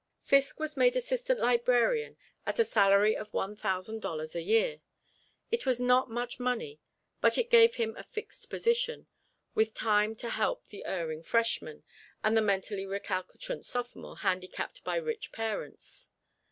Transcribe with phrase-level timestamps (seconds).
[0.23, 4.81] Fiske was made assistant librarian at a salary of one thousand dollars a year.
[5.51, 6.79] It was not much money,
[7.21, 9.05] but it gave him a fixed position,
[9.53, 11.83] with time to help the erring freshman
[12.23, 16.09] and the mentally recalcitrant sophomore handicapped by rich parents.